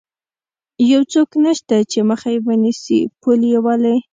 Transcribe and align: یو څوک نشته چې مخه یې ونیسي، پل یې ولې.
یو 0.91 1.01
څوک 1.13 1.29
نشته 1.45 1.75
چې 1.91 1.99
مخه 2.09 2.29
یې 2.33 2.39
ونیسي، 2.45 2.99
پل 3.21 3.39
یې 3.51 3.59
ولې. 3.65 3.95